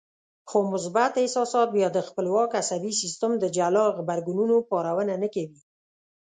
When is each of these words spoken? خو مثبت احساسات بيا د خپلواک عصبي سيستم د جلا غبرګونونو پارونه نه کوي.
خو 0.49 0.57
مثبت 0.73 1.11
احساسات 1.21 1.67
بيا 1.75 1.87
د 1.93 1.99
خپلواک 2.07 2.49
عصبي 2.61 2.91
سيستم 3.01 3.31
د 3.39 3.45
جلا 3.57 3.85
غبرګونونو 3.97 4.55
پارونه 4.69 5.13
نه 5.23 5.27
کوي. 5.33 5.59